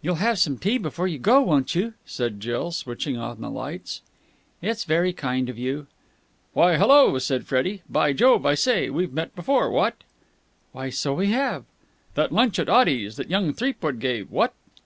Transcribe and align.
"You'll 0.00 0.14
have 0.24 0.38
some 0.38 0.56
tea 0.56 0.78
before 0.78 1.06
you 1.06 1.18
go, 1.18 1.42
won't 1.42 1.74
you?" 1.74 1.92
said 2.06 2.40
Jill, 2.40 2.72
switching 2.72 3.18
on 3.18 3.42
the 3.42 3.50
lights. 3.50 4.00
"It's 4.62 4.84
very 4.84 5.12
kind 5.12 5.50
of 5.50 5.58
you." 5.58 5.86
"Why, 6.54 6.78
hullo!" 6.78 7.18
said 7.18 7.44
Freddie. 7.46 7.82
"By 7.90 8.14
Jove! 8.14 8.46
I 8.46 8.54
say! 8.54 8.88
We've 8.88 9.12
met 9.12 9.34
before, 9.34 9.70
what?" 9.70 9.96
"Why, 10.72 10.88
so 10.88 11.12
we 11.12 11.26
have!" 11.32 11.66
"That 12.14 12.32
lunch 12.32 12.58
at 12.58 12.70
Oddy's 12.70 13.16
that 13.16 13.28
young 13.28 13.52
Threepwood 13.52 14.00
gave, 14.00 14.30
what?" 14.30 14.54